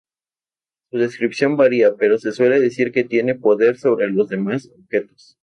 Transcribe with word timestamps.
Su 0.89 0.97
descripción 0.97 1.57
varía, 1.57 1.93
pero 1.95 2.17
se 2.17 2.31
suele 2.31 2.59
decir 2.59 2.91
que 2.91 3.03
tiene 3.03 3.35
poder 3.35 3.77
sobre 3.77 4.07
los 4.07 4.29
demás 4.29 4.71
Objetos. 4.79 5.37